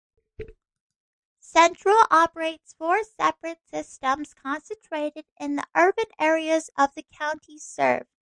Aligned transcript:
Centro 1.37 1.93
operates 2.09 2.73
four 2.73 3.03
separate 3.03 3.59
systems 3.69 4.33
concentrated 4.33 5.25
in 5.39 5.57
the 5.57 5.67
urban 5.75 6.05
areas 6.19 6.71
of 6.75 6.91
the 6.95 7.05
counties 7.15 7.61
served. 7.63 8.07